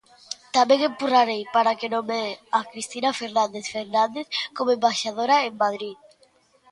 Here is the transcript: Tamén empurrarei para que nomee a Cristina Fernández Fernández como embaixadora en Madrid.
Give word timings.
Tamén 0.55 0.79
empurrarei 0.89 1.41
para 1.55 1.77
que 1.79 1.91
nomee 1.95 2.31
a 2.57 2.59
Cristina 2.71 3.11
Fernández 3.21 3.65
Fernández 3.75 4.27
como 4.55 4.69
embaixadora 4.77 5.37
en 5.47 5.53
Madrid. 5.63 5.97